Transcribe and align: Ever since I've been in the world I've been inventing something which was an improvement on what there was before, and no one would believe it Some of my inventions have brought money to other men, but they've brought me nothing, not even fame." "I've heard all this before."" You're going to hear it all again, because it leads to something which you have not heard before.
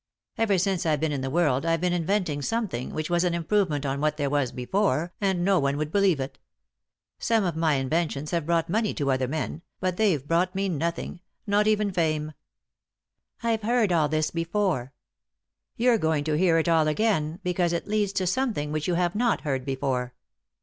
Ever 0.35 0.57
since 0.57 0.83
I've 0.83 0.99
been 0.99 1.11
in 1.11 1.21
the 1.21 1.29
world 1.29 1.63
I've 1.63 1.79
been 1.81 1.93
inventing 1.93 2.41
something 2.41 2.89
which 2.89 3.11
was 3.11 3.23
an 3.23 3.35
improvement 3.35 3.85
on 3.85 4.01
what 4.01 4.17
there 4.17 4.31
was 4.31 4.51
before, 4.51 5.13
and 5.21 5.45
no 5.45 5.59
one 5.59 5.77
would 5.77 5.91
believe 5.91 6.19
it 6.19 6.39
Some 7.19 7.43
of 7.43 7.55
my 7.55 7.75
inventions 7.75 8.31
have 8.31 8.47
brought 8.47 8.67
money 8.67 8.95
to 8.95 9.11
other 9.11 9.27
men, 9.27 9.61
but 9.79 9.97
they've 9.97 10.27
brought 10.27 10.55
me 10.55 10.69
nothing, 10.69 11.19
not 11.45 11.67
even 11.67 11.91
fame." 11.93 12.31
"I've 13.43 13.61
heard 13.61 13.91
all 13.91 14.09
this 14.09 14.31
before."" 14.31 14.91
You're 15.77 15.99
going 15.99 16.23
to 16.23 16.33
hear 16.33 16.57
it 16.57 16.67
all 16.67 16.87
again, 16.87 17.39
because 17.43 17.71
it 17.71 17.85
leads 17.87 18.11
to 18.13 18.25
something 18.25 18.71
which 18.71 18.87
you 18.87 18.95
have 18.95 19.13
not 19.13 19.41
heard 19.41 19.63
before. 19.65 20.15